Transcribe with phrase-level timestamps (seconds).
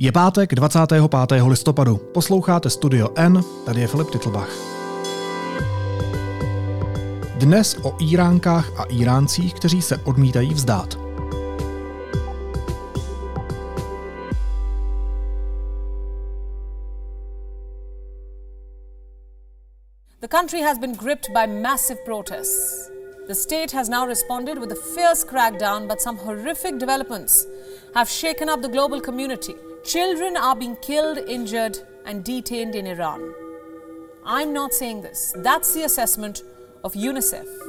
[0.00, 1.42] Je pátek 25.
[1.46, 1.96] listopadu.
[1.96, 4.48] Posloucháte Studio N, tady je Filip Titlbach.
[7.34, 10.94] Dnes o Iránkách a Iráncích, kteří se odmítají vzdát.
[20.20, 22.90] The country has been gripped by massive protests.
[23.26, 27.46] The state has now responded with a fierce crackdown, but some horrific developments
[27.94, 29.67] have shaken up the global community.
[29.84, 33.34] Children are being killed, injured, and detained in Iran.
[34.24, 35.32] I'm not saying this.
[35.36, 36.42] That's the assessment
[36.84, 37.67] of UNICEF.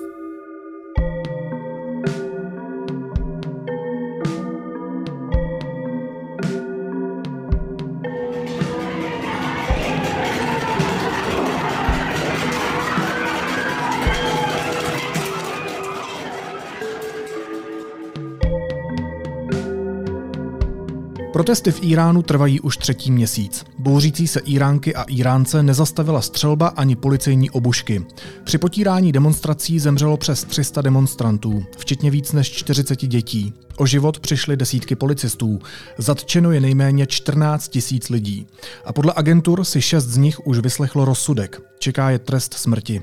[21.40, 23.66] Protesty v Iránu trvají už třetí měsíc.
[23.78, 28.06] Bouřící se Iránky a Iránce nezastavila střelba ani policejní obušky.
[28.44, 33.54] Při potírání demonstrací zemřelo přes 300 demonstrantů, včetně víc než 40 dětí.
[33.80, 35.60] O život přišly desítky policistů.
[35.98, 38.48] Zatčeno je nejméně 14 tisíc lidí.
[38.86, 41.62] A podle agentur si šest z nich už vyslechlo rozsudek.
[41.80, 43.02] Čeká je trest smrti.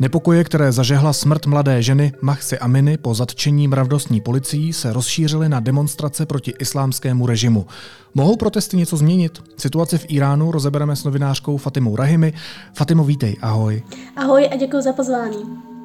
[0.00, 5.60] Nepokoje, které zažehla smrt mladé ženy Mahsi Aminy po zatčení mravnostní policií, se rozšířily na
[5.60, 7.66] demonstrace proti islámskému režimu.
[8.14, 9.42] Mohou protesty něco změnit?
[9.56, 12.32] Situaci v Iránu rozebereme s novinářkou Fatimou Rahimi.
[12.74, 13.82] Fatimo, vítej, ahoj.
[14.16, 15.75] Ahoj a děkuji za pozvání.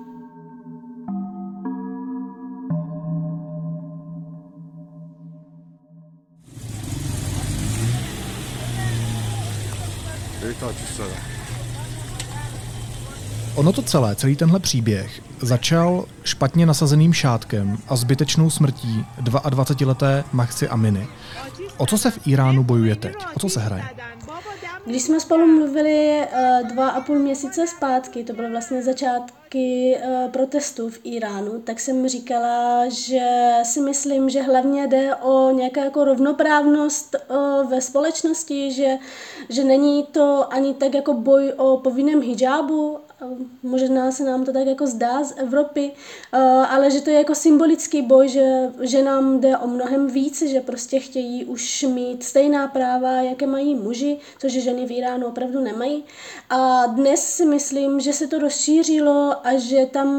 [13.56, 20.68] Ono to celé, celý tenhle příběh, začal špatně nasazeným šátkem a zbytečnou smrtí 22-leté Mahsi
[20.68, 21.08] Aminy.
[21.78, 23.16] O co se v Iránu bojuje teď?
[23.36, 23.84] O co se hraje?
[24.86, 30.32] Když jsme spolu mluvili uh, dva a půl měsíce zpátky, to byly vlastně začátky uh,
[30.32, 36.04] protestů v Iránu, tak jsem říkala, že si myslím, že hlavně jde o nějakou jako
[36.04, 38.98] rovnoprávnost uh, ve společnosti, že,
[39.50, 43.00] že není to ani tak jako boj o povinném hijabu,
[43.64, 45.92] možná se nám to tak jako zdá z Evropy,
[46.70, 50.62] ale že to je jako symbolický boj, že, že nám jde o mnohem víc, že
[50.62, 56.04] prostě chtějí už mít stejná práva, jaké mají muži, což ženy v Iránu opravdu nemají.
[56.50, 60.10] A dnes si myslím, že se to rozšířilo a že tam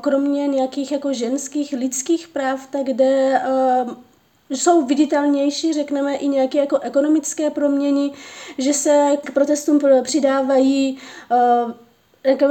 [0.00, 3.42] kromě nějakých jako ženských lidských práv, tak jde
[4.50, 8.10] jsou viditelnější, řekneme, i nějaké jako ekonomické proměny,
[8.58, 10.98] že se k protestům přidávají
[11.30, 11.72] uh,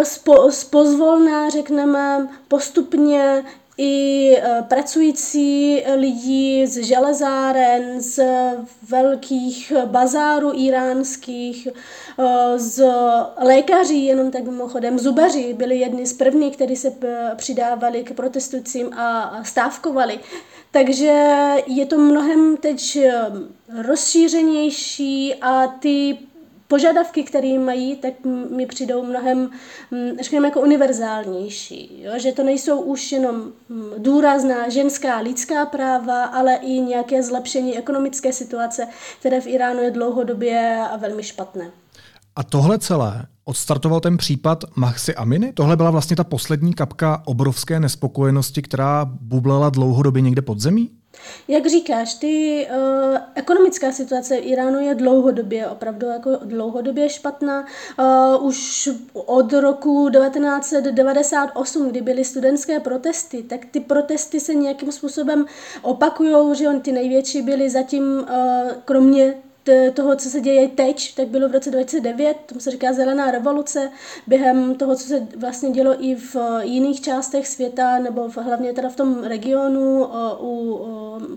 [0.04, 3.44] spo, spozvolná, řekneme, postupně
[3.78, 8.24] i e, pracující lidi z železáren, z
[8.90, 12.84] velkých bazárů iránských, e, z
[13.38, 16.94] lékaří, jenom tak mimochodem, zubaři byli jedni z prvních, kteří se
[17.36, 20.20] přidávali k protestujícím a stávkovali.
[20.72, 21.26] Takže
[21.66, 23.00] je to mnohem teď
[23.82, 26.18] rozšířenější a ty
[26.72, 28.14] požadavky, které mají, tak
[28.56, 29.50] mi přijdou mnohem,
[30.22, 32.02] řekněme, jako univerzálnější.
[32.04, 32.12] Jo?
[32.20, 33.52] Že to nejsou už jenom
[33.98, 38.88] důrazná ženská lidská práva, ale i nějaké zlepšení ekonomické situace,
[39.20, 41.72] které v Iránu je dlouhodobě a velmi špatné.
[42.36, 45.54] A tohle celé odstartoval ten případ Mahsi Aminy?
[45.54, 51.01] Tohle byla vlastně ta poslední kapka obrovské nespokojenosti, která bublala dlouhodobě někde pod zemí?
[51.48, 57.66] Jak říkáš, ty uh, ekonomická situace v Iránu je dlouhodobě, opravdu jako dlouhodobě špatná.
[58.00, 65.46] Uh, už od roku 1998, kdy byly studentské protesty, tak ty protesty se nějakým způsobem
[65.82, 69.34] opakují, že on ty největší byly zatím, uh, kromě
[69.94, 73.92] toho, co se děje teď, tak bylo v roce 2009, tomu se říká zelená revoluce,
[74.28, 78.90] během toho, co se vlastně dělo i v jiných částech světa, nebo v, hlavně teda
[78.90, 80.08] v tom regionu,
[80.40, 80.80] u,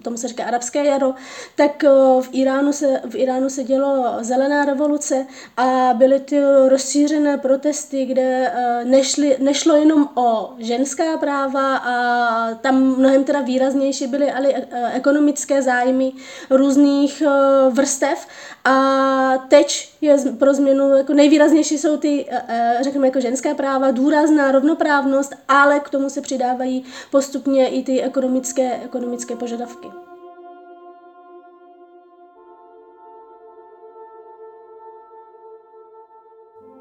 [0.03, 1.15] tomu se říká arabské jaro,
[1.57, 1.83] tak
[2.21, 8.53] v Iránu se, v Iránu se dělo zelená revoluce a byly ty rozšířené protesty, kde
[8.85, 14.49] nešli, nešlo jenom o ženská práva a tam mnohem teda výraznější byly ale
[14.93, 16.13] ekonomické zájmy
[16.51, 17.23] různých
[17.71, 18.27] vrstev, krev
[18.65, 23.91] a teď je pro změnu jako nejvýraznější jsou ty, eh, eh, řekněme, jako ženská práva,
[23.91, 29.89] důrazná rovnoprávnost, ale k tomu se přidávají postupně i ty ekonomické, ekonomické požadavky.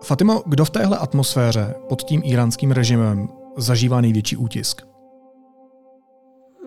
[0.04, 3.28] Fatimo, kdo v téhle atmosféře pod tím iránským režimem
[3.58, 4.82] zažívá největší útisk?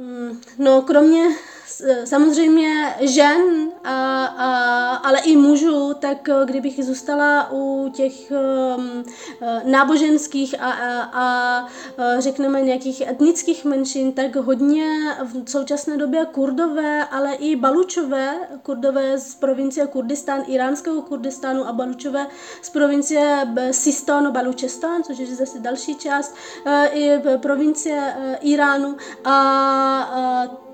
[0.01, 1.29] Mm, no, kromě
[2.05, 3.41] samozřejmě žen,
[3.85, 8.33] a, a, ale i mužů, tak kdybych zůstala u těch
[8.77, 9.05] um,
[9.65, 11.67] náboženských a, a, a
[12.19, 19.35] řekneme nějakých etnických menšin, tak hodně v současné době kurdové, ale i balučové, kurdové z
[19.35, 22.27] provincie Kurdistán, iránského Kurdistánu a balučové
[22.63, 26.35] z provincie Sistan Balučestán, což je zase další část,
[26.93, 28.97] i provincie Iránu.
[29.25, 29.31] A,
[30.01, 30.66] a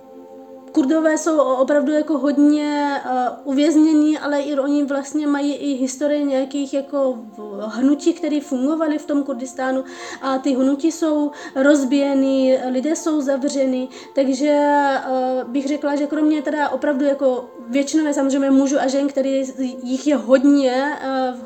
[0.72, 6.74] Kurdové jsou opravdu jako hodně uh, uvěznění, ale i oni vlastně mají i historii nějakých
[6.74, 7.19] jako
[7.66, 9.84] hnutí, které fungovaly v tom Kurdistánu
[10.22, 14.60] a ty hnutí jsou rozbíjeny, lidé jsou zavřeni, takže
[15.08, 19.44] uh, bych řekla, že kromě teda opravdu jako většinové samozřejmě mužů a žen, který
[19.82, 20.98] jich je hodně,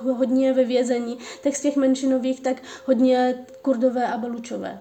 [0.05, 2.57] uh, hodně ve vězení, tak z těch menšinových, tak
[2.87, 4.81] hodně kurdové a balučové.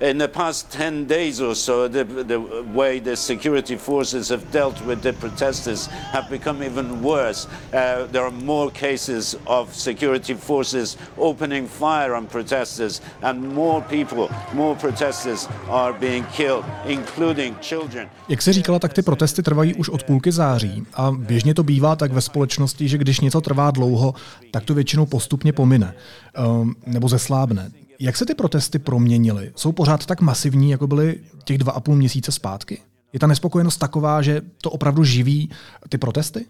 [0.00, 2.38] In the past 10 days or so, the, the
[2.74, 7.48] way the security forces have dealt with the protesters have become even worse.
[7.72, 14.28] Uh, there are more cases of security forces opening fire on protesters, and more people,
[14.52, 18.08] more protesters are being killed, including children.
[18.28, 21.96] Jak se říkala, tak ty protesty trvají už od půlky září a běžně to bývá
[21.96, 24.14] tak ve společnosti, že když něco trvá dlouho,
[24.50, 25.94] tak to většinou postupně pomine
[26.38, 27.70] um, nebo zeslábne.
[28.00, 29.52] Jak se ty protesty proměnily?
[29.56, 32.82] Jsou pořád tak masivní, jako byly těch dva a půl měsíce zpátky?
[33.12, 35.50] Je ta nespokojenost taková, že to opravdu živí
[35.88, 36.46] ty protesty?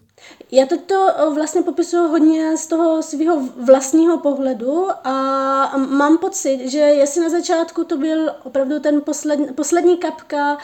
[0.51, 7.21] Já to vlastně popisuju hodně z toho svého vlastního pohledu a mám pocit, že jestli
[7.21, 10.57] na začátku to byl opravdu ten poslední, poslední kapka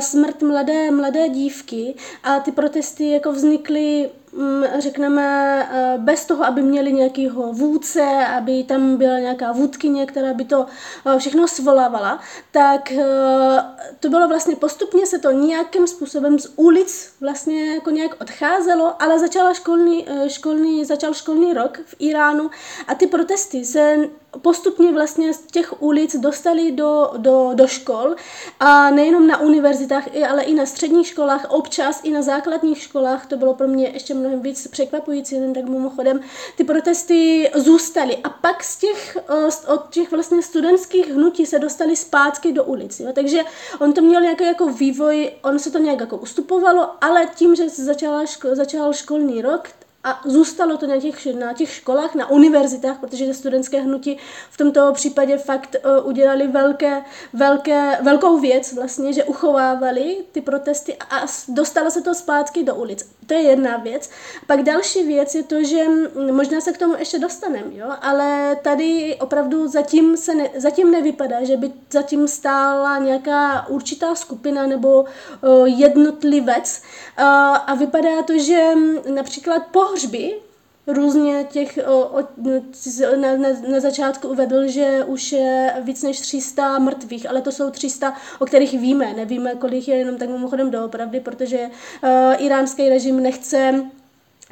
[0.00, 4.10] smrt mladé, mladé dívky a ty protesty jako vznikly
[4.78, 10.44] řekneme, eh, bez toho, aby měli nějakého vůdce, aby tam byla nějaká vůdkyně, která by
[10.44, 10.66] to
[11.06, 12.20] eh, všechno svolávala,
[12.50, 13.04] tak eh,
[14.00, 19.18] to bylo vlastně postupně se to nějakým způsobem z ulic vlastně jako nějak odcházelo, ale
[19.18, 22.50] začala školní, školní, začal školní rok v Iránu
[22.88, 23.96] a ty protesty se
[24.40, 28.14] postupně vlastně z těch ulic dostali do, do, do škol.
[28.60, 33.36] A nejenom na univerzitách, ale i na středních školách, občas i na základních školách, to
[33.36, 36.20] bylo pro mě ještě mnohem víc překvapující, jen tak mimochodem,
[36.56, 38.16] ty protesty zůstaly.
[38.16, 43.00] A pak z těch, eh, od těch vlastně studentských hnutí se dostali zpátky do ulic,
[43.00, 43.12] jo?
[43.12, 43.42] takže
[43.80, 47.68] on to měl nějaký jako vývoj, on se to nějak jako ustupovalo, ale tím, že
[47.68, 49.68] začala ško, začal školní rok,
[50.04, 54.18] a zůstalo to na těch, na těch školách, na univerzitách, protože studentské hnutí
[54.50, 57.02] v tomto případě fakt uh, udělali velké,
[57.32, 63.10] velké, velkou věc vlastně, že uchovávali ty protesty a dostalo se to zpátky do ulic.
[63.26, 64.10] To je jedna věc.
[64.46, 65.84] Pak další věc je to, že
[66.32, 71.44] možná se k tomu ještě dostaneme, jo, ale tady opravdu zatím, se ne, zatím nevypadá,
[71.44, 76.82] že by zatím stála nějaká určitá skupina nebo uh, jednotlivec
[77.18, 77.24] uh,
[77.66, 78.70] a vypadá to, že
[79.14, 80.34] například po pohřby
[80.86, 82.24] různě těch, o, o,
[83.16, 87.70] na, na, na začátku uvedl, že už je víc než 300 mrtvých, ale to jsou
[87.70, 89.14] 300, o kterých víme.
[89.14, 93.84] Nevíme, kolik je jenom tak mimochodem doopravdy, protože uh, iránský režim nechce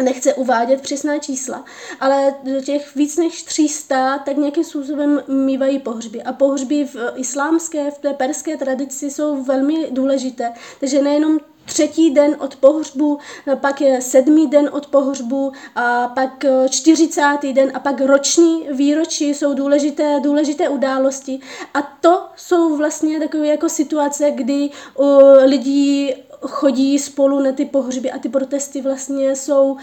[0.03, 1.65] nechce uvádět přesná čísla,
[2.01, 2.35] ale
[2.65, 6.23] těch víc než 300 tak nějakým způsobem mývají pohřby.
[6.23, 10.53] A pohřby v islámské, v té perské tradici jsou velmi důležité.
[10.81, 11.39] Takže nejenom
[11.71, 13.19] třetí den od pohřbu,
[13.55, 19.55] pak je sedmý den od pohřbu a pak čtyřicátý den a pak roční výročí jsou
[19.55, 21.41] důležité, důležité události.
[21.75, 25.07] A to jsou vlastně takové jako situace, kdy uh,
[25.45, 26.17] lidi
[26.47, 29.79] chodí spolu na ty pohřby a ty protesty vlastně jsou uh,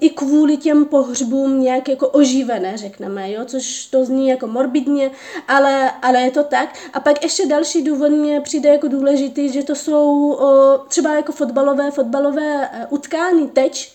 [0.00, 5.10] i kvůli těm pohřbům nějak jako oživené, řekneme, jo, což to zní jako morbidně,
[5.48, 6.78] ale, ale je to tak.
[6.92, 11.32] A pak ještě další důvod mě přijde jako důležitý, že to jsou uh, třeba jako
[11.32, 13.92] fotbalové, fotbalové uh, utkání teď,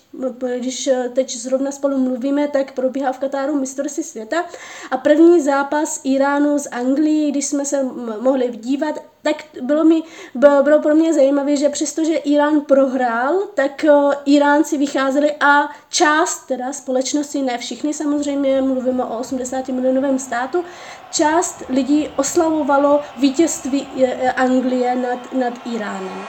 [0.59, 4.45] když teď zrovna spolu mluvíme, tak probíhá v Katáru mistrovství světa
[4.91, 7.83] a první zápas Iránu z Anglii, když jsme se
[8.21, 10.03] mohli dívat, tak bylo, mi,
[10.35, 13.85] bylo, pro mě zajímavé, že přestože Irán prohrál, tak
[14.25, 20.65] Iránci vycházeli a část teda společnosti, ne všichni samozřejmě, mluvíme o 80 milionovém státu,
[21.11, 26.25] část lidí oslavovalo vítězství uh, Anglie nad, nad Iránem.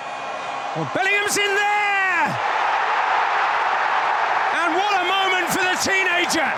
[0.77, 2.35] Well, Bellingham's in there!
[4.63, 6.53] And what a moment for the teenager!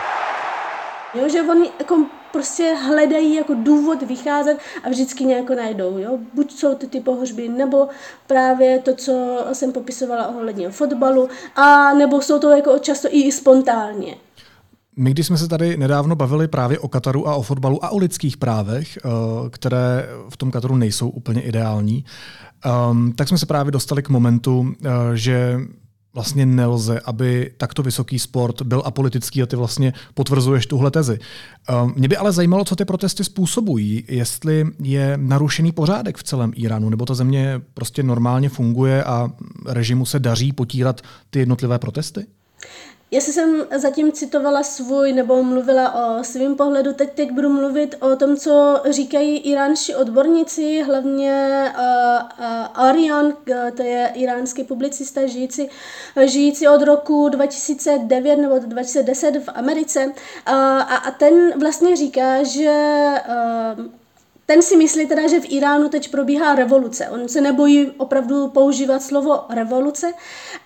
[1.14, 1.96] Jo, že oni jako
[2.36, 5.98] prostě hledají jako důvod vycházet a vždycky nějak najdou.
[5.98, 6.18] Jo?
[6.34, 7.88] Buď jsou to ty pohřby, nebo
[8.26, 14.14] právě to, co jsem popisovala ohledně fotbalu, a nebo jsou to jako často i spontánně.
[14.96, 17.98] My, když jsme se tady nedávno bavili právě o Kataru a o fotbalu a o
[17.98, 19.10] lidských právech, eh,
[19.50, 22.04] které v tom Kataru nejsou úplně ideální,
[22.64, 25.58] ehm, tak jsme se právě dostali k momentu, eh, že
[26.16, 31.18] vlastně nelze, aby takto vysoký sport byl apolitický a ty vlastně potvrzuješ tuhle tezi.
[31.68, 36.52] Ehm, mě by ale zajímalo, co ty protesty způsobují, jestli je narušený pořádek v celém
[36.54, 39.30] Iránu, nebo ta země prostě normálně funguje a
[39.66, 42.26] režimu se daří potírat ty jednotlivé protesty?
[43.10, 48.16] Jestli jsem zatím citovala svůj nebo mluvila o svém pohledu, teď, teď budu mluvit o
[48.16, 53.32] tom, co říkají iránští odborníci, hlavně uh, uh, Arian,
[53.76, 55.68] to je iránský publicista žijící,
[56.24, 60.06] žijící od roku 2009 nebo 2010 v Americe.
[60.06, 60.12] Uh,
[60.46, 62.74] a, a ten vlastně říká, že
[63.78, 63.84] uh,
[64.46, 67.08] ten si myslí teda, že v Iránu teď probíhá revoluce.
[67.08, 70.12] On se nebojí opravdu používat slovo revoluce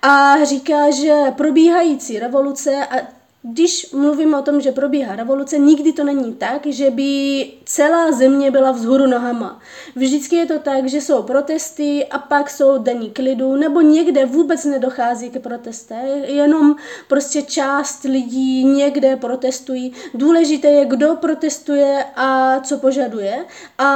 [0.03, 2.97] a říká, že probíhající revoluce a
[3.43, 8.51] když mluvím o tom, že probíhá revoluce, nikdy to není tak, že by celá země
[8.51, 9.61] byla vzhůru nohama.
[9.97, 14.65] Vždycky je to tak, že jsou protesty a pak jsou denní klidu, nebo někde vůbec
[14.65, 16.77] nedochází k protesté, jenom
[17.09, 19.93] prostě část lidí někde protestují.
[20.15, 23.45] Důležité je, kdo protestuje a co požaduje.
[23.79, 23.89] A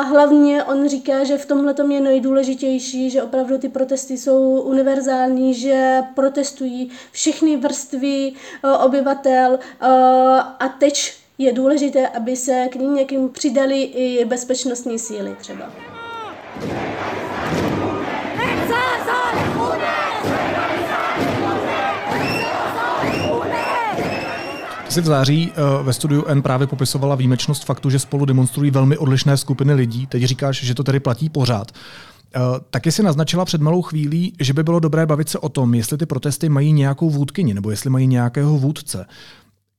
[0.00, 6.02] hlavně on říká, že v tomhle je nejdůležitější, že opravdu ty protesty jsou univerzální, že
[6.14, 8.32] protestují všechny vrstvy
[8.84, 9.86] obyvatel eh,
[10.58, 15.64] a teď je důležité, aby se k někým přidali i bezpečnostní síly třeba.
[24.96, 28.98] si v září eh, ve studiu N právě popisovala výjimečnost faktu, že spolu demonstrují velmi
[28.98, 30.06] odlišné skupiny lidí.
[30.06, 31.72] Teď říkáš, že to tedy platí pořád.
[31.72, 32.40] Eh,
[32.70, 35.98] taky si naznačila před malou chvílí, že by bylo dobré bavit se o tom, jestli
[35.98, 39.06] ty protesty mají nějakou vůdkyni nebo jestli mají nějakého vůdce.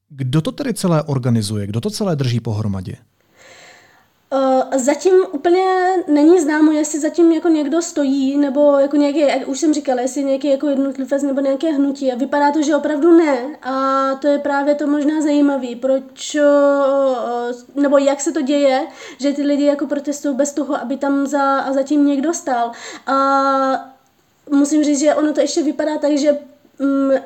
[0.10, 1.68] Kdo to tedy celé organizuje?
[1.68, 2.96] Kdo to celé drží pohromadě?
[4.34, 5.64] Uh, zatím úplně
[6.08, 10.24] není známo, jestli zatím jako někdo stojí, nebo jako nějaký, jak už jsem říkala, jestli
[10.24, 12.12] nějaký jako jednotlivec nebo nějaké hnutí.
[12.12, 13.58] A vypadá to, že opravdu ne.
[13.62, 18.88] A to je právě to možná zajímavé, proč, uh, nebo jak se to děje,
[19.20, 22.72] že ty lidi jako protestují bez toho, aby tam za, zatím někdo stál.
[23.08, 23.18] A
[24.52, 26.38] musím říct, že ono to ještě vypadá tak, že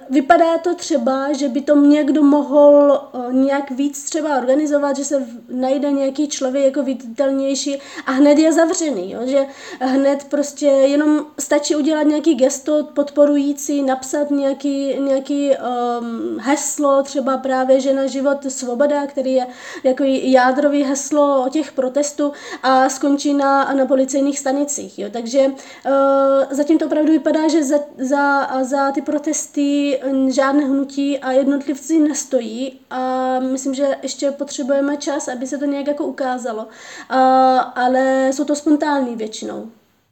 [0.09, 5.91] vypadá to třeba, že by to někdo mohl nějak víc třeba organizovat, že se najde
[5.91, 9.19] nějaký člověk jako viditelnější a hned je zavřený, jo?
[9.25, 9.45] že
[9.79, 17.79] hned prostě jenom stačí udělat nějaký gesto podporující, napsat nějaký, nějaký um, heslo, třeba právě
[17.79, 19.47] že na život svoboda, který je
[19.83, 22.31] jako jádrový heslo o těch protestů
[22.63, 24.99] a skončí na, na policejních stanicích.
[24.99, 25.09] Jo?
[25.11, 25.53] Takže uh,
[26.49, 29.99] zatím to opravdu vypadá, že za, za, za ty protesty protesty,
[30.35, 35.87] žádné hnutí a jednotlivci nestojí a myslím, že ještě potřebujeme čas, aby se to nějak
[35.87, 36.67] jako ukázalo.
[37.09, 39.65] A, ale jsou to spontánní většinou.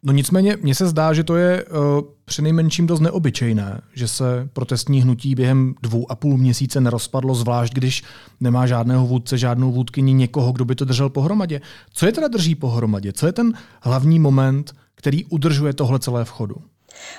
[0.04, 1.78] No nicméně, mně se zdá, že to je uh,
[2.26, 8.04] přinejmenším dost neobyčejné, že se protestní hnutí během dvou a půl měsíce nerozpadlo, zvlášť když
[8.40, 11.62] nemá žádného vůdce, žádnou vůdkyni, někoho, kdo by to držel pohromadě.
[11.94, 13.14] Co je teda drží pohromadě?
[13.14, 16.56] Co je ten hlavní moment, který udržuje tohle celé v chodu?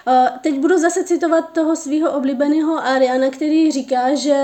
[0.08, 4.36] Eh, teď budu zase citovat toho svého oblíbeného Ariana, který říká, že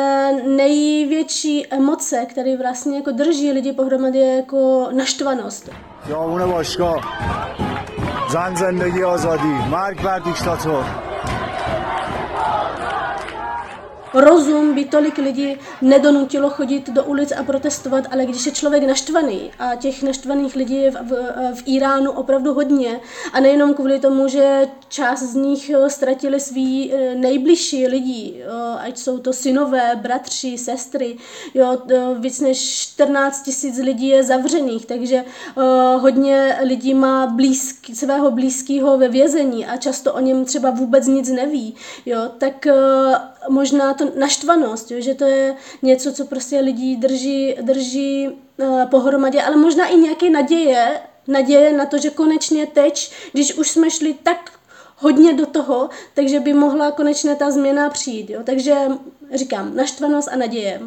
[0.47, 5.71] největší emoce, které vlastně jako drží lidi pohromadě, je jako naštvanost.
[6.09, 6.39] Jo,
[8.31, 10.85] zan zendegi azadi, mark berdiktator
[14.17, 19.51] rozum by tolik lidí nedonutilo chodit do ulic a protestovat, ale když je člověk naštvaný
[19.59, 23.01] a těch naštvaných lidí je v, v, v Iránu opravdu hodně
[23.33, 28.79] a nejenom kvůli tomu, že část z nich eh, ztratili svý eh, nejbližší lidi, eh,
[28.79, 31.17] ať jsou to synové, bratři, sestry,
[31.55, 31.79] jo,
[32.19, 35.25] víc než 14 tisíc lidí je zavřených, takže
[36.01, 41.31] hodně lidí má blízk, svého blízkého ve vězení a často o něm třeba vůbec nic
[41.31, 41.75] neví,
[42.07, 42.67] jo, tak
[43.49, 49.43] možná to naštvanost, jo, že to je něco, co prostě lidí drží, drží uh, pohromadě,
[49.43, 54.15] ale možná i nějaké naděje, naděje na to, že konečně teď, když už jsme šli
[54.23, 54.53] tak
[54.97, 58.31] hodně do toho, takže by mohla konečně ta změna přijít.
[58.31, 58.41] Jo.
[58.45, 58.77] Takže
[59.35, 60.81] říkám, naštvanost a naděje.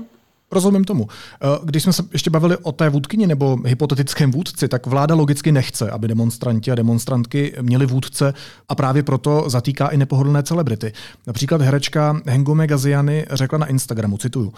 [0.51, 1.07] Rozumím tomu.
[1.07, 5.51] Eh, když jsme se ještě bavili o té vůdkyni nebo hypotetickém vůdci, tak vláda logicky
[5.51, 8.33] nechce, aby demonstranti a demonstrantky měli vůdce
[8.69, 10.93] a právě proto zatýká i nepohodlné celebrity.
[11.27, 14.53] Například herečka Hengome Gaziany řekla na Instagramu, cituju,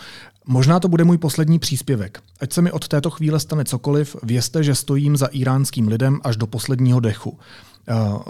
[0.48, 2.20] Možná to bude můj poslední příspěvek.
[2.40, 6.38] Ať se mi od této chvíle stane cokoliv, vězte, že stojím za iránským lidem až
[6.38, 7.40] do posledního dechu.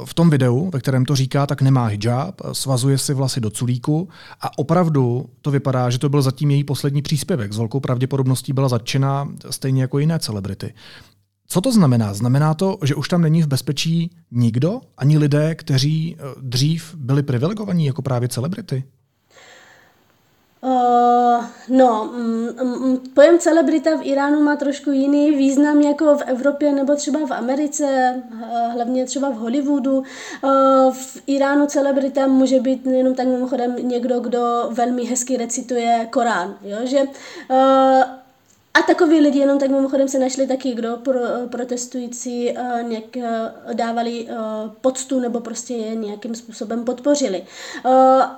[0.05, 4.10] V tom videu, ve kterém to říká, tak nemá hijab, svazuje si vlasy do culíku
[4.41, 7.53] a opravdu to vypadá, že to byl zatím její poslední příspěvek.
[7.53, 10.74] S velkou pravděpodobností byla zatčena stejně jako jiné celebrity.
[11.48, 12.13] Co to znamená?
[12.13, 17.24] Znamená to, že už tam není v bezpečí nikdo, ani lidé, kteří eh, dřív byli
[17.24, 18.84] privilegovaní jako právě celebrity?
[20.63, 26.72] Uh, no, mm, mm, pojem celebrita v Iránu má trošku jiný význam jako v Evropě
[26.72, 28.15] nebo třeba v Americe,
[28.74, 29.98] hlavně třeba v Hollywoodu.
[29.98, 30.03] Uh,
[30.94, 36.58] v Iránu celebrita může být jenom tak mimochodem někdo, kdo velmi hezky recituje Korán.
[36.62, 36.77] Jo?
[36.84, 38.21] Že, uh,
[38.74, 43.74] a takový lidi jenom tak mimochodem se našli taky, kdo pro, protestující uh, nějak uh,
[43.74, 47.46] dávali uh, poctu nebo prostě je nějakým způsobem podpořili.
[47.86, 47.92] Uh,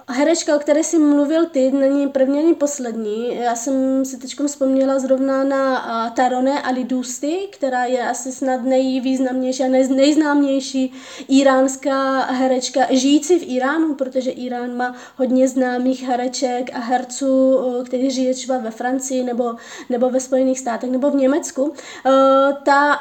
[0.07, 3.35] herečka, o které jsi mluvil ty, není první ani poslední.
[3.35, 9.63] Já jsem si teď vzpomněla zrovna na uh, Tarone Alidusti, která je asi snad nejvýznamnější
[9.63, 10.93] a nej, nejznámější
[11.27, 18.11] iránská herečka žijící v Iránu, protože Irán má hodně známých hereček a herců, uh, kteří
[18.11, 19.55] žijí třeba ve Francii nebo,
[19.89, 21.73] nebo ve Spojených státech nebo v Německu,
[22.05, 22.09] eh,
[22.65, 22.99] ta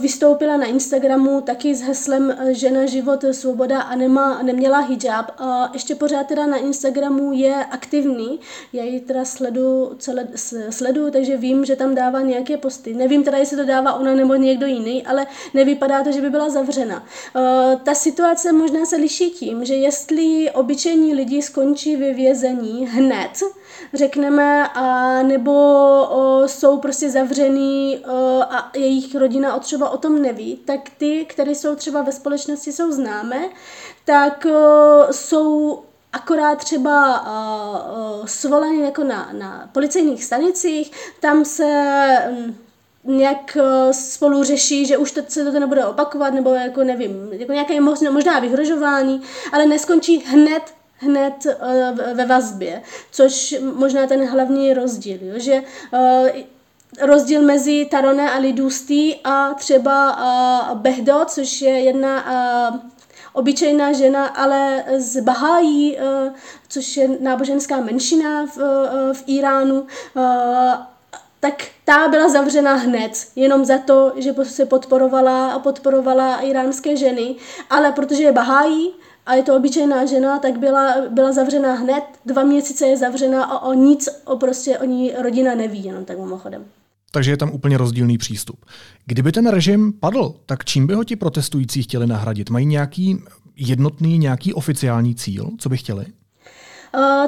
[0.00, 5.30] vystoupila na Instagramu taky s heslem eh, žena, život, svoboda a nemá, neměla hijab.
[5.72, 8.40] Ještě pořád teda na Instagramu je aktivní,
[8.72, 10.28] já ji teda sledu, celé,
[10.70, 12.94] sledu, takže vím, že tam dává nějaké posty.
[12.94, 16.50] Nevím teda, jestli to dává ona nebo někdo jiný, ale nevypadá to, že by byla
[16.50, 17.02] zavřena.
[17.36, 23.30] Uh, ta situace možná se liší tím, že jestli obyčejní lidi skončí ve vězení hned,
[23.94, 25.52] řekneme, a nebo
[26.46, 31.50] jsou prostě zavřený uh, a jejich rodina od třeba o tom neví, tak ty, které
[31.50, 33.48] jsou třeba ve společnosti, jsou známé,
[34.04, 35.82] tak uh, jsou
[36.12, 41.68] akorát třeba uh, uh, svolený jako na, na policejních stanicích, tam se
[42.30, 42.56] um,
[43.16, 43.56] nějak
[43.92, 48.10] spolu řeší, že už to, se to nebude opakovat, nebo jako nevím, jako nějaké možná,
[48.10, 49.22] možná vyhrožování,
[49.52, 50.62] ale neskončí hned
[51.00, 51.46] hned
[52.14, 55.62] ve vazbě, což možná ten hlavní rozdíl, jo, že
[57.00, 60.16] rozdíl mezi Tarone a Lidustí a třeba
[60.72, 62.24] uh, Behdo, což je jedna
[62.70, 62.78] uh,
[63.32, 66.32] obyčejná žena, ale z Bahájí, uh,
[66.68, 70.22] což je náboženská menšina v, uh, v Iránu, uh,
[71.40, 77.36] tak ta byla zavřena hned, jenom za to, že se podporovala a podporovala iránské ženy,
[77.70, 78.94] ale protože je Bahájí,
[79.26, 83.58] a je to obyčejná žena, tak byla, byla zavřena hned, dva měsíce je zavřena a
[83.58, 86.66] o nic o prostě o ní rodina neví, jenom tak mimochodem.
[87.10, 88.64] Takže je tam úplně rozdílný přístup.
[89.06, 92.50] Kdyby ten režim padl, tak čím by ho ti protestující chtěli nahradit?
[92.50, 93.18] Mají nějaký
[93.56, 96.06] jednotný, nějaký oficiální cíl, co by chtěli?
[96.94, 97.26] Uh,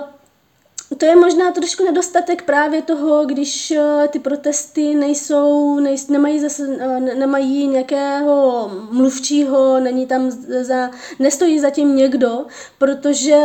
[0.98, 6.76] to je možná trošku nedostatek právě toho, když eh, ty protesty nejsou, nej, nemají, zase,
[6.81, 12.46] eh, nemají nějakého mluvčího, není tam za, nestojí zatím někdo,
[12.79, 13.37] protože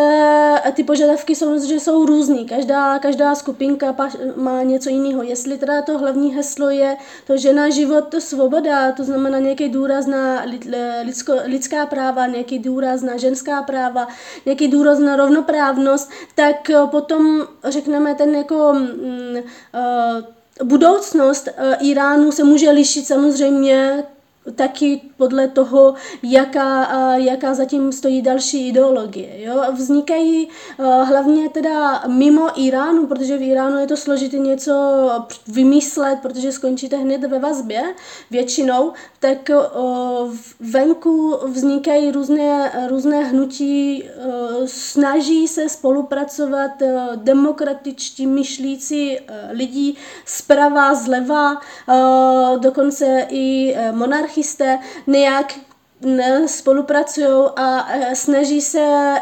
[0.73, 2.45] ty požadavky jsou, že jsou různý.
[2.45, 3.95] Každá, každá skupinka
[4.35, 5.23] má něco jiného.
[5.23, 10.05] Jestli teda to hlavní heslo je to žena, život, to svoboda, to znamená nějaký důraz
[10.05, 10.43] na
[11.03, 14.07] lidsko, lidská práva, nějaký důraz na ženská práva,
[14.45, 16.87] nějaký důraz na rovnoprávnost, tak eh,
[17.63, 24.03] řekneme, ten jako mm, uh, budoucnost uh, Iránu se může lišit samozřejmě
[24.55, 29.41] taky podle toho, jaká, jaká zatím stojí další ideologie.
[29.41, 29.63] Jo?
[29.73, 30.47] Vznikají
[31.03, 34.73] hlavně teda mimo Iránu, protože v Iránu je to složité něco
[35.47, 37.83] vymyslet, protože skončíte hned ve vazbě
[38.31, 39.49] většinou, tak
[40.59, 44.03] venku vznikají různé, různé hnutí,
[44.65, 46.71] snaží se spolupracovat
[47.15, 49.17] demokratičtí myšlící
[49.51, 51.61] lidí zprava, zleva,
[52.59, 55.53] dokonce i monarchie anarchisté nějak
[56.45, 59.15] spolupracují a snaží se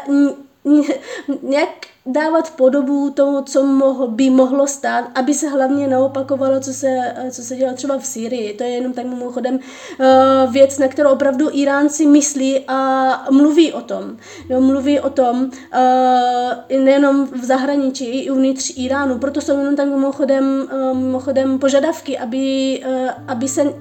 [1.42, 1.68] nějak
[2.06, 7.42] dávat podobu tomu, co moho, by mohlo stát, aby se hlavně neopakovalo, co se, co
[7.42, 8.54] se dělo třeba v Syrii.
[8.54, 13.80] To je jenom tak mimochodem uh, věc, na kterou opravdu Iránci myslí a mluví o
[13.80, 14.16] tom.
[14.48, 15.50] Jo, mluví o tom
[16.68, 19.18] nejenom v zahraničí, i uvnitř Iránu.
[19.18, 22.80] Proto jsou jenom tak mimochodem, mimochodem požadavky, aby,
[23.28, 23.74] aby se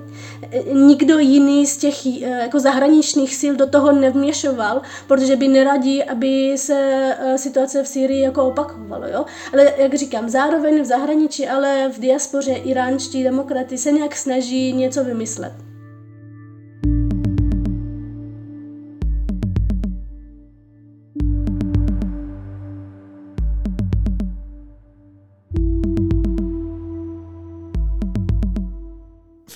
[0.73, 6.57] nikdo jiný z těch uh, jako zahraničních sil do toho nevměšoval, protože by neradí, aby
[6.57, 9.25] se uh, situace v Syrii jako opakovalo, jo.
[9.53, 15.03] Ale jak říkám, zároveň v zahraničí, ale v diaspoře iránští demokraty se nějak snaží něco
[15.03, 15.72] vymyslet.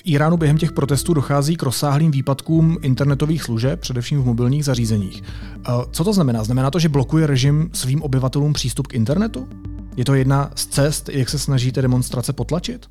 [0.08, 5.22] Iránu během těch protestů dochází k rozsáhlým výpadkům internetových služeb, především v mobilních zařízeních.
[5.22, 6.44] Eh, co to znamená?
[6.44, 9.48] Znamená to, že blokuje režim svým obyvatelům přístup k internetu?
[9.96, 12.86] Je to jedna z cest, jak se snažíte demonstrace potlačit?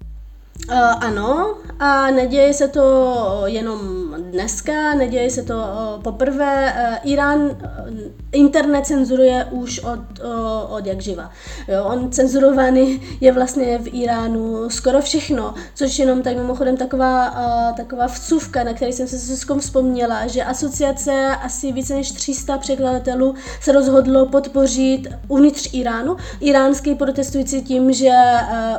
[0.69, 3.79] Uh, ano, a neděje se to jenom
[4.17, 6.73] dneska, neděje se to uh, poprvé.
[6.73, 7.51] Uh, Irán uh,
[8.31, 9.99] internet cenzuruje už od,
[10.69, 11.31] od jak živa.
[11.67, 17.35] Jo, on cenzurovaný je vlastně v Iránu skoro všechno, což jenom tak mimochodem taková,
[17.77, 21.11] taková vcuvka, na který jsem se s vzpomněla, že asociace
[21.43, 28.13] asi více než 300 překladatelů se rozhodlo podpořit uvnitř Iránu iránský protestující tím, že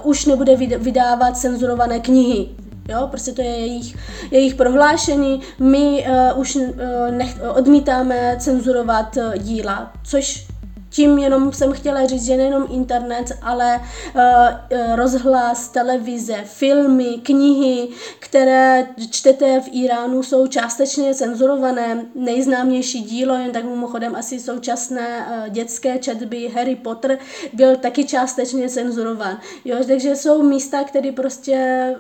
[0.03, 2.49] už nebude vydávat cenzurované knihy.
[2.89, 3.97] Jo, prostě to je jejich,
[4.31, 5.41] jejich prohlášení.
[5.59, 6.65] My uh, už uh,
[7.11, 10.47] nech, odmítáme cenzurovat uh, díla, což
[10.91, 13.81] tím jenom jsem chtěla říct, že nejenom internet, ale
[14.15, 22.07] uh, rozhlas, televize, filmy, knihy, které čtete v Iránu, jsou částečně cenzurované.
[22.15, 27.19] Nejznámější dílo, jen tak mimochodem asi současné uh, dětské četby Harry Potter,
[27.53, 29.39] byl taky částečně cenzurovan.
[29.65, 31.95] Jo, takže jsou místa, které prostě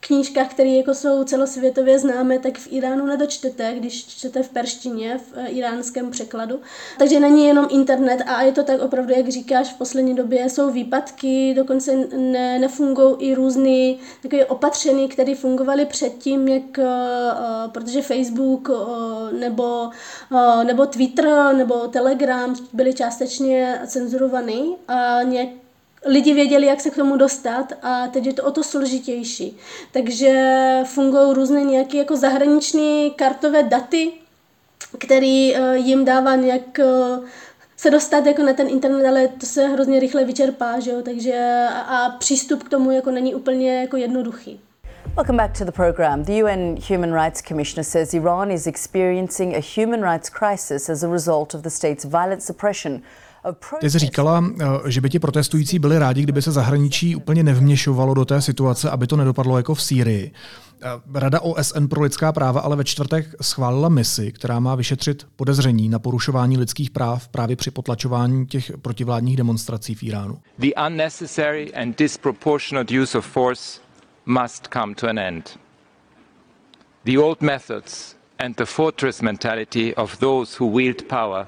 [0.00, 5.32] knížkách, které jako jsou celosvětově známé, tak v Iránu nedočtete, když čtete v perštině, v
[5.34, 6.60] eh, iránském překladu.
[6.98, 10.70] Takže není jenom internet a je to tak opravdu, jak říkáš, v poslední době jsou
[10.70, 16.84] výpadky, dokonce ne, nefungují i různé takové opatření, které fungovaly předtím, jak, uh,
[17.72, 18.70] protože Facebook
[19.38, 19.90] nebo,
[20.64, 25.48] nebo Twitter nebo Telegram byly částečně cenzurovaný a nějak
[26.08, 29.56] lidi věděli, jak se k tomu dostat a teď je to o to složitější.
[29.92, 34.12] Takže fungují různé nějaké jako zahraniční kartové daty,
[34.98, 37.24] který uh, jim dává nějak uh,
[37.76, 41.02] se dostat jako na ten internet, ale to se hrozně rychle vyčerpá, že jo?
[41.02, 44.60] takže a, a přístup k tomu jako není úplně jako jednoduchý.
[45.16, 46.22] Welcome back to the program.
[46.22, 51.08] The UN Human Rights Commissioner says Iran is experiencing a human rights crisis as a
[51.08, 53.02] result of the state's violent suppression
[53.80, 58.14] ty jsi říkala, eh, že by ti protestující byli rádi, kdyby se zahraničí úplně nevměšovalo
[58.14, 60.32] do té situace, aby to nedopadlo jako v Sýrii.
[60.82, 65.88] Eh, Rada OSN pro lidská práva ale ve čtvrtek schválila misi, která má vyšetřit podezření
[65.88, 70.38] na porušování lidských práv právě při potlačování těch protivládních demonstrací v Iránu.
[70.58, 73.80] The unnecessary and disproportionate use of force
[74.26, 75.58] must come to an end.
[77.04, 81.46] The old methods and the fortress mentality of those who wield power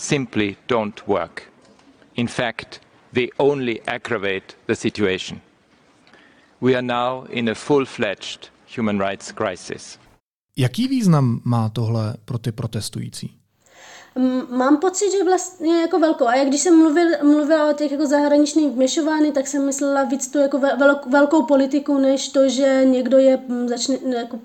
[0.00, 1.42] simply don't work.
[2.14, 2.80] In fact,
[3.12, 5.40] they only aggravate the situation.
[6.60, 9.98] We are now in a full-fledged human rights crisis.
[10.56, 13.36] Jaký význam má tohle pro ty protestující?
[14.50, 16.26] Mám pocit, že vlastně jako velkou.
[16.26, 20.28] A jak když jsem mluvil, mluvila o těch jako zahraničních vměšování, tak jsem myslela víc
[20.28, 20.60] tu jako
[21.10, 24.38] velkou politiku, než to, že někdo je začne, jako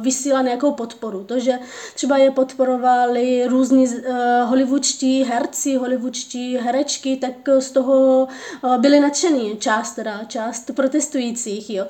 [0.00, 1.24] vysílá nějakou podporu.
[1.24, 1.58] To, že
[1.94, 4.14] třeba je podporovali různí uh,
[4.44, 8.28] hollywoodští herci, hollywoodští herečky, tak z toho
[8.64, 11.86] uh, byli nadšení, část teda, část protestujících, jo.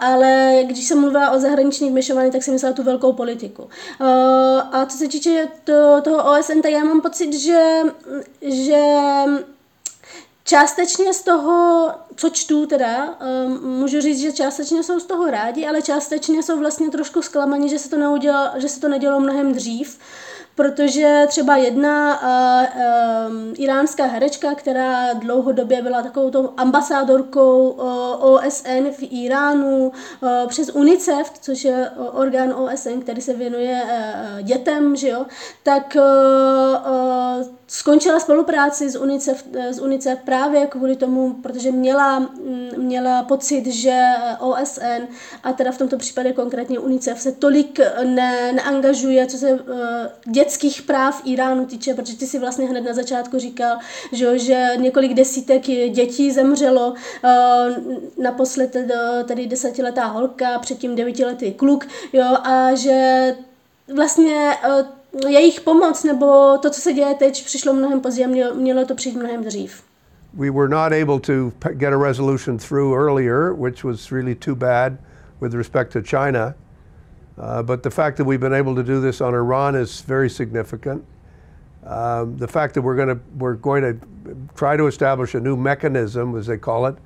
[0.00, 3.68] Ale když jsem mluvila o zahraničních vměšování, tak jsem myslela tu velkou politiku.
[4.72, 7.82] A co se týče to, toho OSN, tak já mám pocit, že,
[8.42, 8.84] že
[10.48, 15.66] Částečně z toho, co čtu teda, um, můžu říct, že částečně jsou z toho rádi,
[15.66, 19.54] ale částečně jsou vlastně trošku zklamaní, že se to, neudělalo, že se to nedělo mnohem
[19.54, 19.98] dřív
[20.54, 27.84] protože třeba jedna uh, uh, iránská herečka, která dlouhodobě byla takovou tou ambasádorkou uh,
[28.20, 34.96] OSN v Iránu uh, přes UNICEF, což je orgán OSN, který se věnuje uh, dětem,
[34.96, 35.26] že jo,
[35.62, 42.30] tak uh, uh, skončila spolupráci s UNICEF, s UNICEF právě kvůli tomu, protože měla,
[42.76, 44.02] měla pocit, že
[44.40, 45.02] OSN
[45.42, 49.58] a teda v tomto případě konkrétně UNICEF se tolik ne, neangažuje, co se uh,
[50.26, 53.78] dětských práv Iránu týče, protože ty si vlastně hned na začátku říkal,
[54.12, 56.96] že, že několik desítek dětí zemřelo, uh,
[58.22, 58.76] naposled
[59.26, 63.36] tedy desetiletá holka, předtím devítiletý kluk, jo, a že
[63.94, 64.97] vlastně uh,
[65.28, 69.16] jejich pomoc nebo to, co se děje teď, přišlo mnohem později, mělo, mělo to přijít
[69.16, 69.82] mnohem dřív.
[70.34, 74.98] We were not able to get a resolution through earlier, which was really too bad
[75.40, 76.54] with respect to China.
[77.38, 80.28] Uh, but the fact that we've been able to do this on Iran is very
[80.28, 81.04] significant.
[81.86, 83.96] Um, the fact that we're going to we're going to
[84.56, 86.96] try to establish a new mechanism, as they call it,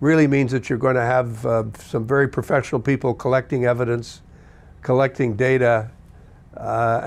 [0.00, 4.22] really means that you're going to have uh, some very professional people collecting evidence,
[4.82, 5.90] collecting data,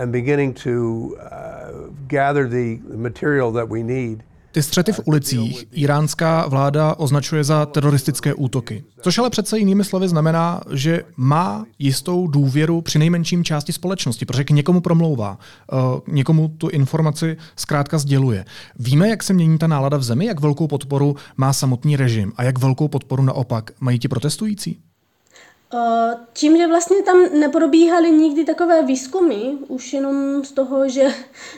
[0.01, 6.47] and beginning to uh, gather the material that we need Ty střety v ulicích iránská
[6.47, 8.83] vláda označuje za teroristické útoky.
[9.01, 14.43] Což ale přece jinými slovy znamená, že má jistou důvěru při nejmenším části společnosti, protože
[14.43, 15.37] k někomu promlouvá,
[16.07, 18.45] někomu tu informaci zkrátka sděluje.
[18.79, 22.43] Víme, jak se mění ta nálada v zemi, jak velkou podporu má samotný režim a
[22.43, 24.79] jak velkou podporu naopak mají ti protestující?
[25.73, 31.13] Eh, tím, že vlastně tam neprobíhaly nikdy takové výzkumy, už jenom z toho, že,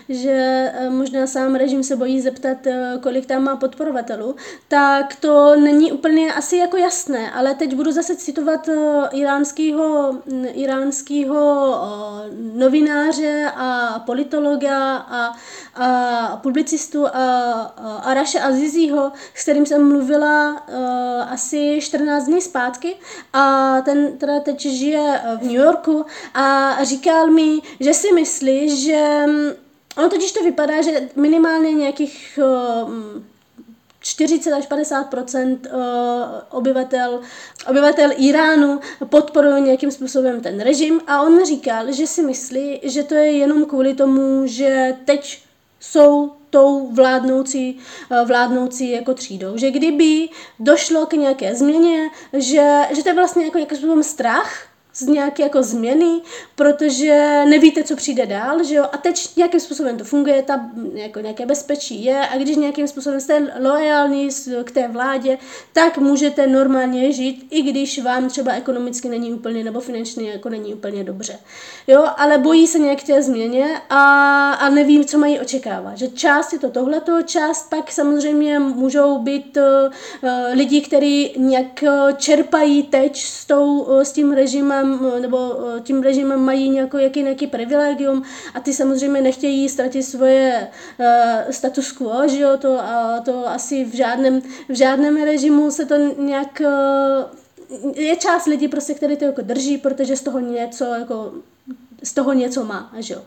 [0.09, 0.31] že
[0.75, 4.35] eh, možná sám režim se bojí zeptat, eh, kolik tam má podporovatelů,
[4.67, 8.69] tak to není úplně asi jako jasné, ale teď budu zase citovat
[9.11, 10.17] iránského,
[10.53, 11.71] iránského
[12.53, 15.33] novináře a politologa a,
[15.75, 20.49] a publicistu a, a Araše Azizího, s kterým jsem mluvila
[21.29, 22.95] asi 14 dní zpátky.
[23.33, 29.23] A ten teda teď žije v New Yorku a říkal mi, že si myslí, že
[29.27, 29.49] mm,
[29.97, 32.39] ono totiž to vypadá, že minimálně nějakých
[34.01, 35.57] 40 až 50%
[36.51, 37.21] obyvatel,
[37.69, 41.01] obyvatel Iránu podporují nějakým způsobem ten režim.
[41.07, 45.43] A on říkal, že si myslí, že to je jenom kvůli tomu, že teď
[45.81, 47.79] jsou tou vládnoucí,
[48.11, 49.57] eh, vládnoucí jako třídou.
[49.57, 55.01] Že kdyby došlo k nějaké změně, že, že to je vlastně jako jaký strach, z
[55.01, 56.21] nějaké jako změny,
[56.55, 61.19] protože nevíte, co přijde dál, že jo, a teď nějakým způsobem to funguje, ta jako
[61.19, 64.29] nějaké bezpečí je a když nějakým způsobem jste loajální
[64.63, 65.37] k té vládě,
[65.73, 70.73] tak můžete normálně žít, i když vám třeba ekonomicky není úplně, nebo finančně jako není
[70.73, 71.39] úplně dobře,
[71.87, 76.53] jo, ale bojí se nějak té změně a, a neví, co mají očekávat, že část
[76.53, 79.93] je to tohleto, část pak samozřejmě můžou být uh,
[80.53, 81.83] lidi, kteří nějak
[82.17, 87.23] čerpají teď s, tou, s tím režimem režimem nebo eh, tím režimem mají nějaký, jaký,
[87.23, 90.67] nějaký privilegium a ty samozřejmě nechtějí ztratit svoje
[90.99, 95.85] uh, status quo, že jo, to, a to asi v žádném, v žádném režimu se
[95.85, 100.85] to nějak uh, je část lidí prostě, který to jako drží, protože z toho něco
[100.85, 101.31] jako
[102.03, 102.91] z toho něco má.
[102.97, 103.21] Že jo.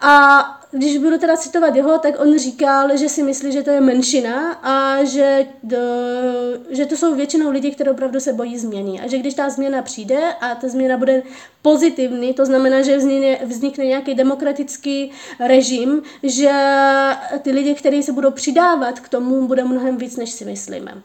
[0.00, 0.40] A
[0.70, 4.52] když budu teda citovat jeho, tak on říkal, že si myslí, že to je menšina
[4.52, 5.46] a že,
[6.70, 9.00] že to jsou většinou lidi, kteří opravdu se bojí změny.
[9.00, 11.22] A že když ta změna přijde a ta změna bude
[11.62, 15.10] pozitivní, to znamená, že vznikne, vznikne nějaký demokratický
[15.46, 16.52] režim, že
[17.42, 21.02] ty lidi, kteří se budou přidávat k tomu, bude mnohem víc, než si myslíme.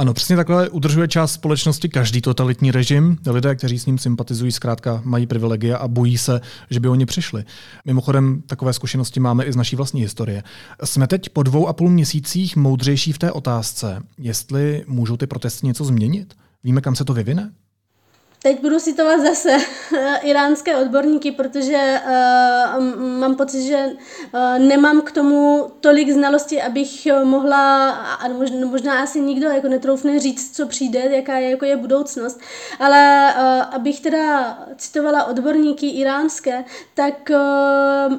[0.00, 3.18] Ano, přesně takhle udržuje část společnosti každý totalitní režim.
[3.26, 7.44] Lidé, kteří s ním sympatizují, zkrátka mají privilegia a bojí se, že by oni přišli.
[7.84, 10.42] Mimochodem, takové zkušenosti máme i z naší vlastní historie.
[10.84, 15.66] Jsme teď po dvou a půl měsících moudřejší v té otázce, jestli můžou ty protesty
[15.66, 16.34] něco změnit?
[16.64, 17.50] Víme, kam se to vyvine?
[18.42, 19.56] Teď budu citovat zase
[20.22, 22.84] iránské odborníky, protože uh,
[23.18, 29.20] mám pocit, že uh, nemám k tomu tolik znalostí, abych mohla, a možná, možná asi
[29.20, 32.40] nikdo jako netroufne říct, co přijde, jaká je, jako je budoucnost,
[32.78, 38.16] ale uh, abych teda citovala odborníky iránské, tak uh,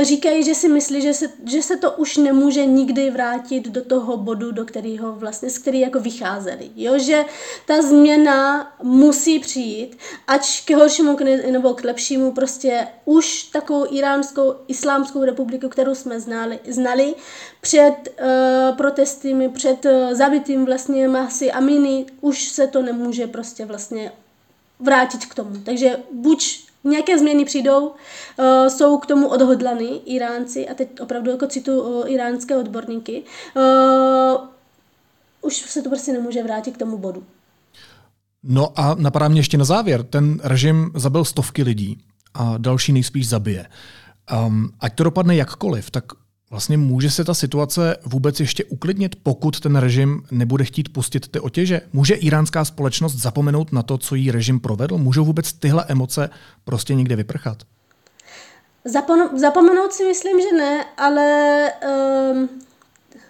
[0.00, 4.16] říkají, že si myslí, že se, že se to už nemůže nikdy vrátit do toho
[4.16, 6.70] bodu, do kterého vlastně, z který jako vycházeli.
[6.76, 7.24] Jo, že
[7.66, 11.16] ta změna musí přijít, ať k horšímu
[11.50, 17.14] nebo k lepšímu, prostě už takovou iránskou islámskou republiku, kterou jsme znali, znali
[17.60, 24.12] před uh, protesty, před uh, zabitým vlastně Mahsi Amini, už se to nemůže prostě vlastně
[24.80, 25.56] vrátit k tomu.
[25.64, 27.94] Takže buď Nějaké změny přijdou, uh,
[28.68, 33.22] jsou k tomu odhodlaní Iránci, a teď opravdu jako citu uh, iránské odborníky,
[33.56, 34.48] uh,
[35.42, 37.24] už se to prostě nemůže vrátit k tomu bodu.
[38.42, 40.02] No a napadá mě ještě na závěr.
[40.02, 41.98] Ten režim zabil stovky lidí
[42.34, 43.66] a další nejspíš zabije.
[44.46, 46.04] Um, ať to dopadne jakkoliv, tak
[46.52, 51.40] Vlastně může se ta situace vůbec ještě uklidnit, pokud ten režim nebude chtít pustit ty
[51.40, 51.80] otěže?
[51.92, 54.98] Může iránská společnost zapomenout na to, co jí režim provedl?
[54.98, 56.30] Můžou vůbec tyhle emoce
[56.64, 57.62] prostě někde vyprchat?
[59.36, 61.68] zapomenout si myslím, že ne, ale
[62.32, 62.48] um,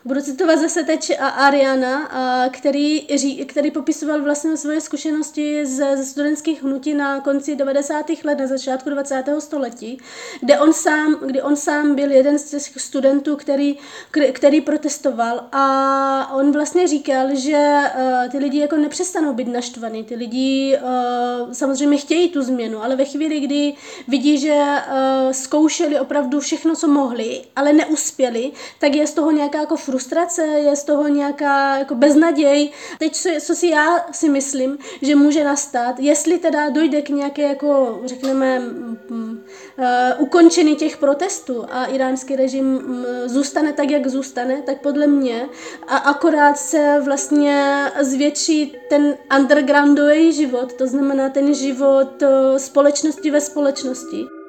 [0.04, 2.10] Budu citovat zase teď Ariana,
[2.50, 3.00] který,
[3.46, 8.06] který popisoval vlastně svoje zkušenosti ze, ze studentských hnutí na konci 90.
[8.24, 9.24] let, na začátku 20.
[9.38, 9.98] století,
[10.40, 13.78] kde on sám, kdy on sám byl jeden z těch studentů, který,
[14.32, 20.14] který protestoval a on vlastně říkal, že uh, ty lidi jako nepřestanou být naštvaní, ty
[20.14, 23.74] lidi uh, samozřejmě chtějí tu změnu, ale ve chvíli, kdy
[24.08, 29.60] vidí, že uh, zkoušeli opravdu všechno, co mohli, ale neuspěli, tak je z toho nějaká
[29.60, 32.70] jako frustrace, je z toho nějaká jako beznaděj.
[32.98, 37.42] Teď, co, co si já si myslím, že může nastat, jestli teda dojde k nějaké,
[37.42, 38.60] jako řekneme,
[39.10, 39.26] uh,
[40.18, 45.48] ukončení těch protestů a iránský režim um, zůstane tak, jak zůstane, tak podle mě
[45.88, 53.40] a akorát se vlastně zvětší ten undergroundový život, to znamená ten život uh, společnosti ve
[53.40, 54.41] společnosti.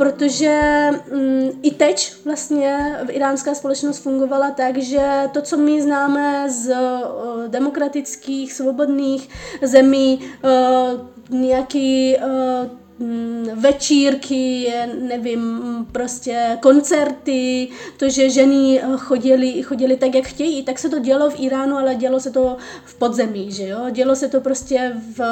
[0.00, 6.50] Protože mm, i teď vlastně v iránská společnost fungovala tak, že to, co my známe
[6.50, 9.28] z uh, demokratických, svobodných
[9.62, 12.79] zemí, uh, nějaký uh,
[13.54, 14.72] večírky,
[15.08, 21.30] nevím, prostě koncerty, to, že ženy chodili, chodili tak, jak chtějí, tak se to dělo
[21.30, 23.78] v Iránu, ale dělo se to v podzemí, že jo?
[23.90, 25.22] Dělo se to prostě v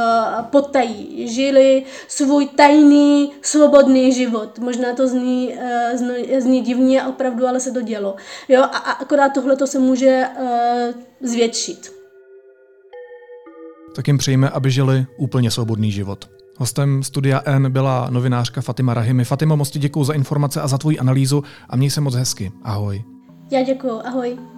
[0.51, 1.29] podtají.
[1.29, 4.59] Žili svůj tajný, svobodný život.
[4.59, 8.17] Možná to zní, eh, zní divně opravdu, ale se to dělo.
[8.49, 8.63] Jo?
[8.63, 11.93] A akorát tohle to se může uh, zvětšit.
[13.97, 16.38] Tak jim přejme, aby žili úplně svobodný život.
[16.59, 19.25] Hostem Studia N byla novinářka Fatima Rahimi.
[19.25, 22.53] Fatima, moc ti děkuji za informace a za tvoji analýzu a měj se moc hezky.
[22.63, 23.05] Ahoj.
[23.51, 24.58] Já děkuji, ahoj.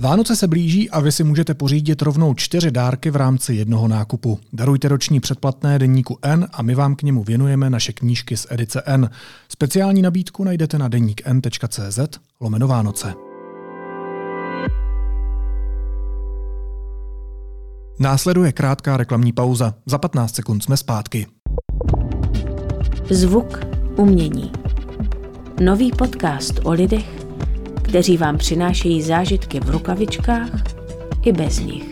[0.00, 4.38] Vánoce se blíží a vy si můžete pořídit rovnou čtyři dárky v rámci jednoho nákupu.
[4.52, 8.82] Darujte roční předplatné deníku N a my vám k němu věnujeme naše knížky z edice
[8.86, 9.10] N.
[9.48, 11.98] Speciální nabídku najdete na deníkn.cz
[12.40, 13.14] lomeno Vánoce.
[17.98, 19.74] Následuje krátká reklamní pauza.
[19.86, 21.26] Za 15 sekund jsme zpátky.
[23.10, 23.60] Zvuk
[23.96, 24.52] umění.
[25.60, 27.17] Nový podcast o lidech,
[27.88, 30.50] kteří vám přinášejí zážitky v rukavičkách
[31.22, 31.90] i bez nich.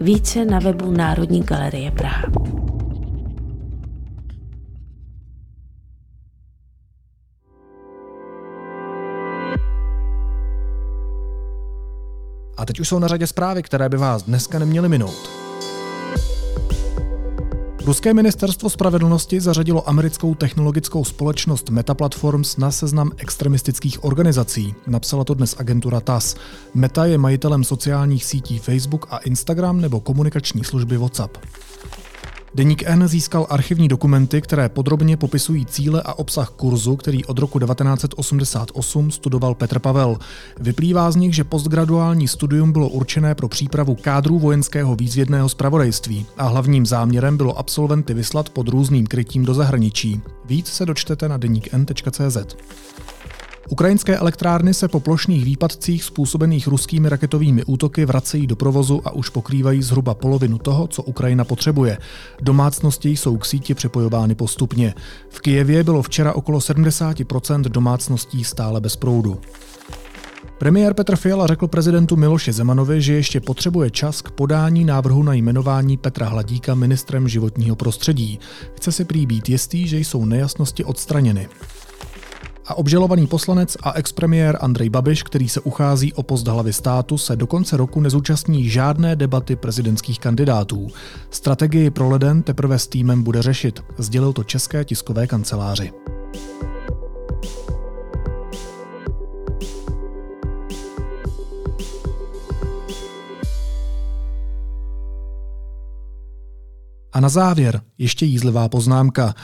[0.00, 2.22] Více na webu Národní galerie Praha.
[12.56, 15.45] A teď už jsou na řadě zprávy, které by vás dneska neměly minout.
[17.86, 24.74] Ruské ministerstvo spravedlnosti zařadilo americkou technologickou společnost Meta Platforms na seznam extremistických organizací.
[24.86, 26.36] Napsala to dnes agentura TAS.
[26.74, 31.38] Meta je majitelem sociálních sítí Facebook a Instagram nebo komunikační služby WhatsApp.
[32.54, 37.58] Deník N získal archivní dokumenty, které podrobně popisují cíle a obsah kurzu, který od roku
[37.58, 40.18] 1988 studoval Petr Pavel.
[40.60, 46.46] Vyplývá z nich, že postgraduální studium bylo určené pro přípravu kádrů vojenského výzvědného zpravodajství a
[46.46, 50.20] hlavním záměrem bylo absolventy vyslat pod různým krytím do zahraničí.
[50.44, 52.56] Víc se dočtete na deníkn.cz.
[53.68, 59.28] Ukrajinské elektrárny se po plošných výpadcích způsobených ruskými raketovými útoky vracejí do provozu a už
[59.28, 61.98] pokrývají zhruba polovinu toho, co Ukrajina potřebuje.
[62.42, 64.94] Domácnosti jsou k síti připojovány postupně.
[65.28, 69.40] V Kijevě bylo včera okolo 70% domácností stále bez proudu.
[70.58, 75.34] Premiér Petr Fiala řekl prezidentu Miloši Zemanovi, že ještě potřebuje čas k podání návrhu na
[75.34, 78.38] jmenování Petra Hladíka ministrem životního prostředí.
[78.76, 81.48] Chce si prý být jistý, že jsou nejasnosti odstraněny
[82.66, 87.36] a obžalovaný poslanec a expremiér Andrej Babiš, který se uchází o post hlavy státu, se
[87.36, 90.88] do konce roku nezúčastní žádné debaty prezidentských kandidátů.
[91.30, 95.92] Strategii pro leden teprve s týmem bude řešit, sdělil to České tiskové kanceláři.
[107.12, 109.34] A na závěr ještě jízlivá poznámka.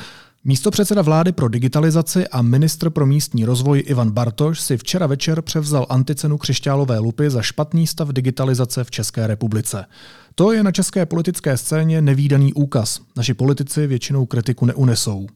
[0.44, 5.42] Místo předseda vlády pro digitalizaci a ministr pro místní rozvoj Ivan Bartoš si včera večer
[5.42, 9.85] převzal anticenu křišťálové lupy za špatný stav digitalizace v České republice.
[10.35, 13.00] To je na české politické scéně nevýdaný úkaz.
[13.16, 15.26] Naši politici většinou kritiku neunesou.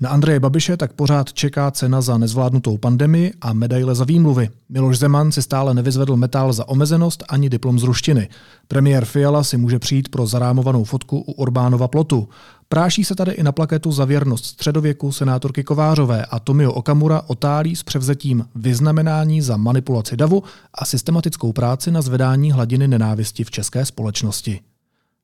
[0.00, 4.48] Na Andreje Babiše tak pořád čeká cena za nezvládnutou pandemii a medaile za výmluvy.
[4.68, 8.28] Miloš Zeman si stále nevyzvedl metál za omezenost ani diplom z ruštiny.
[8.68, 12.28] Premiér Fiala si může přijít pro zarámovanou fotku u Orbánova plotu.
[12.68, 17.76] Práší se tady i na plaketu za věrnost středověku senátorky Kovářové a Tomio Okamura otálí
[17.76, 20.42] s převzetím vyznamenání za manipulaci davu
[20.74, 24.60] a systematickou práci na zvedání hladiny nenávisti v české společnosti.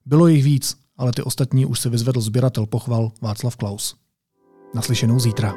[0.06, 4.01] Bylo jich víc, ale ty ostatní už si vyzvedl sběratel pochval Václav Klaus.
[4.74, 5.54] Naslyšenou zítra.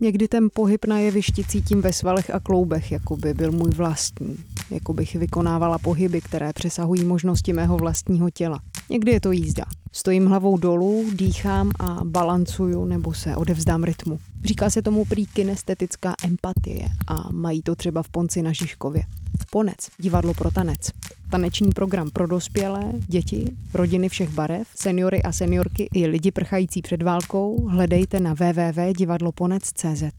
[0.00, 4.36] Někdy ten pohyb na jevišti cítím ve svalech a kloubech, jako by byl můj vlastní.
[4.70, 8.58] jako bych vykonávala pohyby, které přesahují možnosti mého vlastního těla.
[8.90, 9.64] Někdy je to jízda.
[9.92, 14.18] Stojím hlavou dolů, dýchám a balancuju nebo se odevzdám rytmu.
[14.44, 19.02] Říká se tomu prý kinestetická empatie a mají to třeba v Ponci na Žižkově.
[19.50, 20.90] Ponec, divadlo pro tanec.
[21.30, 27.02] Taneční program pro dospělé, děti, rodiny všech barev, seniory a seniorky i lidi prchající před
[27.02, 30.12] válkou hledejte na www.divadloponec.cz.